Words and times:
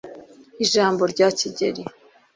Ijambo 0.63 1.03
rya 1.13 1.27
Kigeli 1.37 1.83